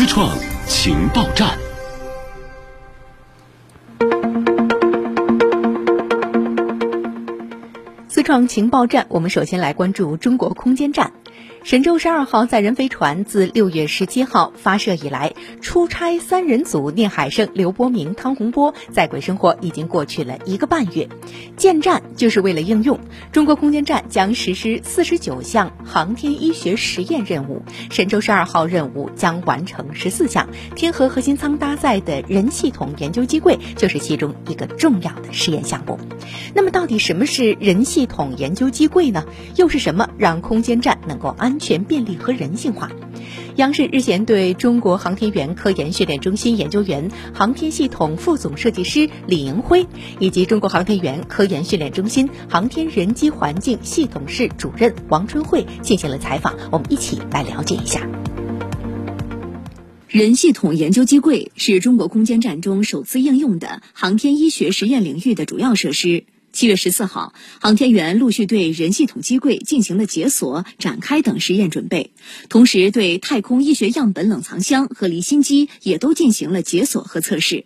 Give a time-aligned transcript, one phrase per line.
[0.00, 0.34] 思创
[0.66, 1.58] 情报站。
[8.08, 11.12] 思创情报站，我们首先来关注中国空间站。
[11.62, 21.06] 神舟十二号载人飞船自六月十七号发射以来，出差三人组聂海胜、刘伯明、汤洪波在轨生活已经过去了一个半月。
[21.56, 22.98] 建站就是为了应用，
[23.30, 30.48] 中国空间站将实施四十九项航天医学实验任务，神舟十二号任务将完成十四项。
[30.74, 35.98] 天河核心舱搭载的人系统研究机柜就是其中一个重要的试验项目。
[36.54, 39.24] 那么，到底什么是人系统研究机柜呢？
[39.56, 41.49] 又是什么让空间站能够安？
[41.50, 42.92] 安全、便利和人性化。
[43.56, 49.84] 央视日前对中国航天员科研训练中心研究员、航天系统副总设计师李迎辉，
[50.20, 56.56] 以及中国航天员科研训练中心航天人机环境系统室主任王春慧进行了采访。
[56.70, 58.08] 我们一起来了解一下。
[60.06, 66.24] 人系统研究机柜是中国空间站中首次应用的航天医学实验领域的主要设施。
[66.60, 72.10] 七月十四号，航天员陆续对人系统机柜进行了解锁、展开等实验准备，
[72.50, 77.64] 同时对太空医学样本冷藏箱和离心机也都进行了解锁和测试。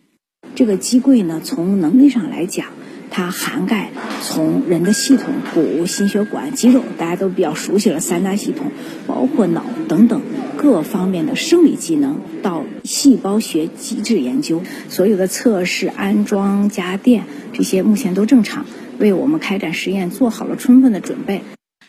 [0.55, 2.69] 这个机柜呢，从能力上来讲，
[3.11, 3.91] 它涵盖
[4.23, 8.71] 从人的系统、骨、心血管、肌肉，大家都比较熟悉了三大系统，
[9.09, 10.23] 包括脑等等
[10.57, 18.65] 各方面的生理机能，到细胞学机制研究，所有的测试、安装、加电这些目前都正常。
[18.99, 21.43] 为我们开展实验做好了充分的准备。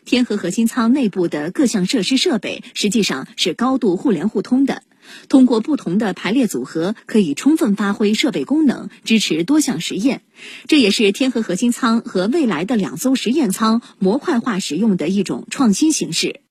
[0.06, 4.84] 天河核心舱内部的各项设施设备实际上是高度互联互通的，
[5.30, 10.22] 通过不同的排列组合，可以充分发挥设备功能，支持多项实验。
[10.68, 16.42] 这也是天河核心舱和未来的两艘实验舱模块化使用的一种创新形式。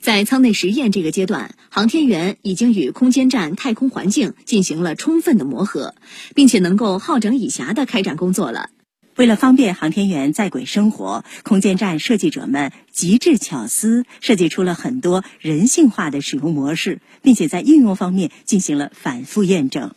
[0.00, 5.94] 在舱内实验这个阶段，航天员已经与空间站太空环境进行了充分的磨合，
[6.34, 8.70] 并且能够好整以暇地开展工作了。
[9.16, 19.92] 为了方便航天员在轨生活，空间站设计者们极致巧思，设计出了很多人性化的使用模式，并且在应用方面进行了反复验证。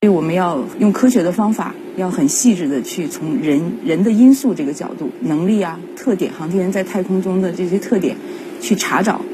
[0.00, 8.16] 所以我们要用科学的方法，要很细致的去从人人的因素这个角度、能力啊、特点、航天员在太空中的这些特点，
[8.60, 9.24] 去查找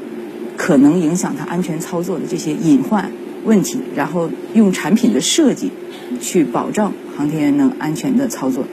[0.55, 3.11] 可能影响他安全操作的这些隐患
[3.43, 5.71] 问题，然后用产品的设计
[6.21, 8.67] 去保障航天员能安全的操作。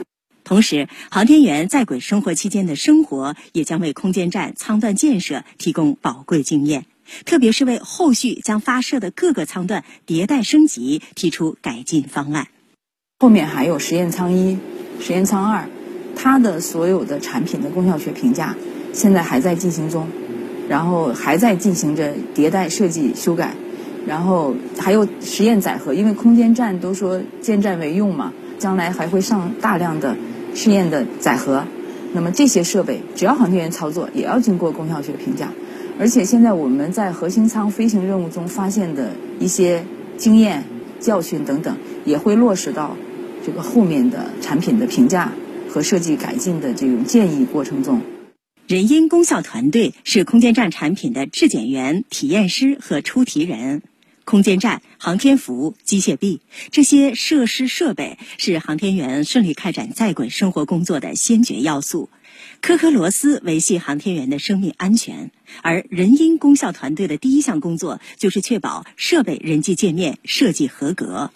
[0.46, 6.86] 同时，航天员在轨生活期间的生活也将为空间站舱段建设提供宝贵经验，
[7.24, 12.46] 特别是为后续将发射的各个舱段迭代升级提出改进方案。
[13.18, 14.56] 后面还有实验舱一、
[15.00, 15.68] 实验舱二，
[16.14, 18.54] 它的所有的产品的功效学评价
[18.92, 20.06] 现在还在进行中，
[20.68, 23.56] 然后还在进行着迭代设计修改，
[24.06, 30.16] 然后还有实验载荷，因为空间站都说建站为用嘛，将来还会上大量的。
[30.56, 31.64] 试验的载荷，
[32.12, 35.52] 那么这些设备只要航天员操作，也要经过功效学评价。
[35.98, 39.84] 而且现在我们在核心舱飞行任务中发现的一些
[40.16, 40.64] 经验、
[40.98, 42.96] 教训等等，也会落实到
[43.44, 45.32] 这个后面的产品的评价
[45.68, 48.00] 和设计改进的这种建议过程中。
[48.66, 53.82] 人因功效团队是空间站产品的质检员、体验师和出题人。
[54.26, 56.40] 空间站、航天服、机械臂
[56.72, 62.10] 这些设施设备是航天员顺利开展在轨生活工作的先决要素。
[62.60, 65.30] 颗颗螺丝维系航天员的生命安全，
[65.62, 71.30] 而人因功效团队的第一项工作就是确保设备人机界面设计合格。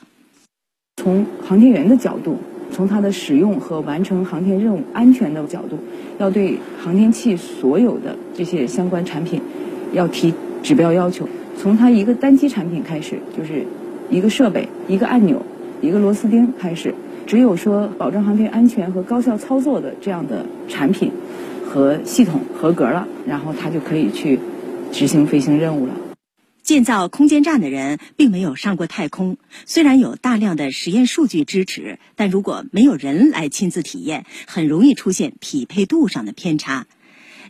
[0.97, 2.41] 从航天员的角度，
[2.73, 5.79] 从他的使用和完成航天任务安全的角度，
[6.19, 9.41] 要对航天器所有的这些相关产品
[9.93, 11.29] 要提指标要求。
[11.57, 13.67] 从它一个单机产品开始，就是
[14.11, 15.45] 一个设备、一个按钮、
[15.83, 16.95] 一个螺丝钉开始。
[17.27, 21.13] 只有说保证航天安全和高效操作的这样的产品
[21.65, 24.41] 和系统合格了，然后它就可以去
[24.91, 25.95] 执行飞行任务了。
[26.63, 36.87] 建造空间站的人并没有上过太空，虽然有大量的实验数据支持，但如果没有人来亲自体验，很容易出现匹配度上的偏差。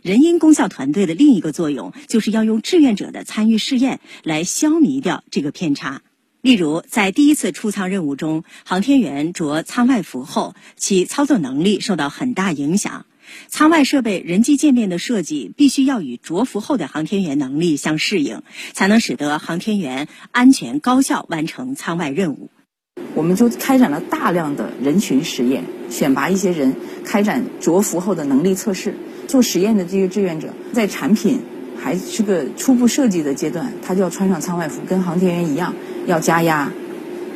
[0.01, 6.01] 人因功效团队的另一个作用，就是要用志愿者的参与试验来消弭掉这个偏差。
[6.41, 13.05] 例如，在第一次出舱任务中，航天员着舱外服后，其操作能力受到很大影响。
[13.47, 18.41] 舱外设备人机界面的设计必须要与着服后的航天员能力相适应，
[18.73, 22.49] 才能使得航天员安全高效完成舱外任务。
[23.13, 28.93] 我们就开展了大量的人群实验，选拔一些人开展着服后的能力测试。
[29.27, 31.39] 做实验的这些志愿者，在产品
[31.77, 35.73] 还是个初步设计的阶段，他就要穿上舱外服，跟航天员一样
[36.05, 36.71] 要加压，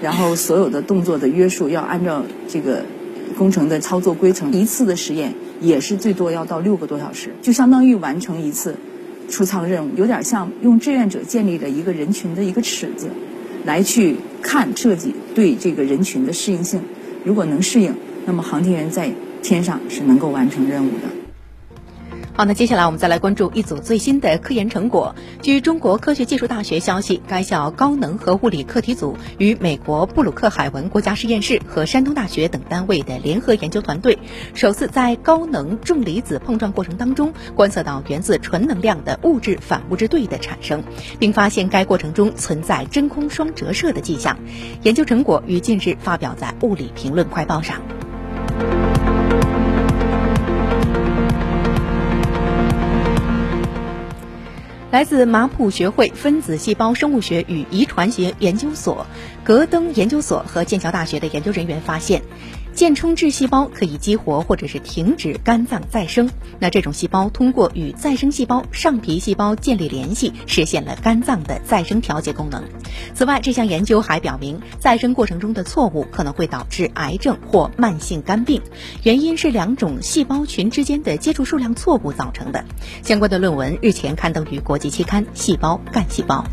[0.01, 2.83] 然后所有的动作的约束要按照这个
[3.37, 4.51] 工程的操作规程。
[4.51, 8.75] 一次的实验也是最多要到六个多小时，就相当于完成一次
[9.29, 13.07] 出舱任务，有点像用志愿者建立了一个人群的一个尺子，
[13.65, 16.79] 来去看设计对这个人群的适应性。
[17.23, 17.93] 如果能适应，
[18.25, 21.24] 那么航天员在天上是能够完成任务的。
[22.37, 25.15] 好，那接下来我们再来关注一组最新的科研成果。
[25.41, 34.19] 据中国科学技术大学消息，该校高能核物理课题组与美国布鲁克海文国家实验室和山东大学等单位的联合研究团队，
[34.53, 40.83] 首次在高能重离子碰撞过程当中观测到源自纯能量的物质反物质对的产生，
[41.17, 44.37] 并发现该过程中存在真空双折射的迹象。
[44.81, 47.81] 研究成果于近日发表在《物理评论快报》上。
[54.95, 59.05] 来自马普学会分子细胞生物学与遗传学研究所、
[59.45, 62.21] 格登研究所和剑桥大学的研究人员发现。
[62.73, 66.29] 间充质细胞可以激活或者是停止肝脏再生。
[66.59, 72.61] 那这种细胞通过与再生细胞上皮细胞建立联系，实现了肝脏的再生调节功能。
[73.13, 78.61] 此外，这项研究还表明，再生过程中的错误可能会导致癌症或慢性肝病，
[79.03, 82.65] 原因是两种细胞群之间的接触数量错误造成的。
[83.03, 86.43] 相关的论文日前刊登于国际期刊《细胞干细胞》。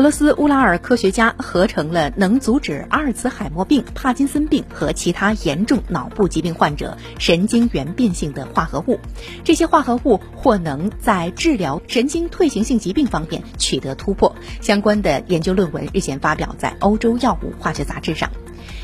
[0.00, 8.98] 俄罗斯乌拉尔科学家合成了能阻止阿尔茨海默病、帕金森病和其他严重脑部疾病患者神经元变性的化合物。
[9.44, 14.34] 这些化合物或能在治疗神经退行性疾病方面取得突破。
[14.62, 18.30] 相关的研究论文日前发表在《欧洲药物化学杂志》上。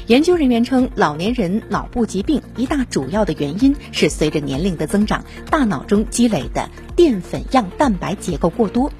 [0.08, 8.92] 研究人员称，老年人脑部疾病一大主要的原因是随着年龄的增长，大脑中积累的淀粉样蛋白结构过多。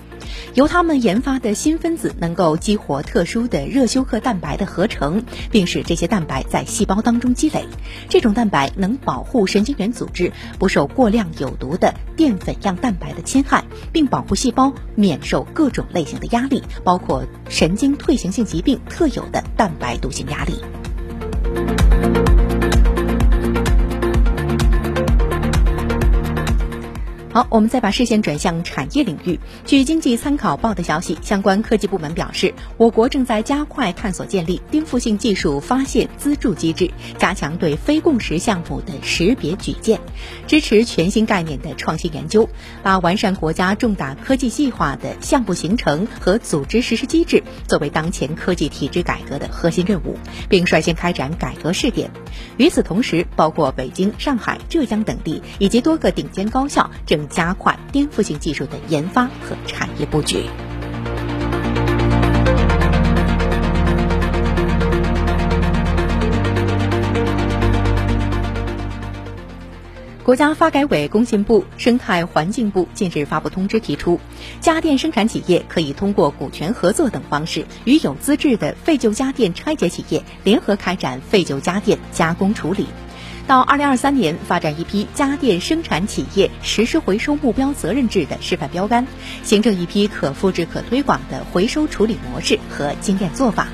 [0.55, 7.67] 由他们研发的新分子能够激活特殊的热休克蛋白的合成，并使这些蛋白在细胞当中积累。
[8.09, 20.55] 这种蛋白能保护神经元组织不受过量有毒的淀粉样蛋白的侵害，并保护细胞免受各种类型的压力，包括神经退行性疾病特有的蛋白毒性压力。
[27.37, 29.38] 好，我们再把视线转向产业领域。
[29.67, 40.00] 据经济参考报的消息，相关科技部门表示，我国正在加快探索建立颠覆性技术发现资助机制，加强对非共识项目的识别举荐，
[40.47, 42.49] 支持全新概念的创新研究，
[42.83, 50.17] 把完善国家重大科技计划的项目形成和组织实施机制作为当前科技体制改革的核心任务，
[50.49, 52.11] 并率先开展改革试点。
[52.56, 57.25] 与此同时，包括北京、上海、浙江等地以及多个顶尖高校正。
[57.28, 60.44] 加快颠覆性技术的研发和产业布局。
[70.23, 74.19] 国家发改委、工信部、生态环境部近日发布通知，提出，
[74.61, 82.88] 家电生产企业可以通过股权合作等方式，与有资质的废旧家电拆解企业联合开展废旧家电加工处理。
[83.46, 89.06] 到二零二三年，发展一批家电生产企业实施回收目标责任制的示范标杆，
[89.44, 93.69] 形成一批可复制、可推广的回收处理模式和经验做法，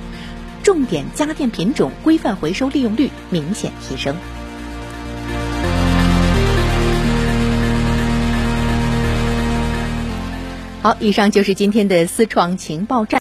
[0.62, 4.14] 重点家电品种规范回收利用率明显提升。
[10.82, 13.10] 好，以上就是今天的思创情报站。